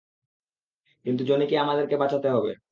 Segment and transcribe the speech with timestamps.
[1.05, 2.51] কিন্ত জনিকে আমাদেরকে বাঁচাতে হবে।